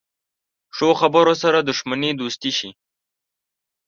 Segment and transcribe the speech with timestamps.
[0.75, 2.69] ښو خبرو سره دښمني دوستي شي.